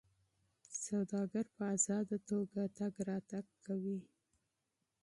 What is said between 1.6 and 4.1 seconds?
ازاده توګه تګ راتګ کوي.